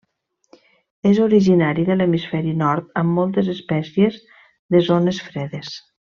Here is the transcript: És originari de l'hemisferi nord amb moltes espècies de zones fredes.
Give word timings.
És 1.09 1.19
originari 1.25 1.85
de 1.89 1.97
l'hemisferi 1.99 2.55
nord 2.63 2.89
amb 3.03 3.13
moltes 3.19 3.53
espècies 3.55 4.19
de 4.77 4.83
zones 4.89 5.21
fredes. 5.29 5.73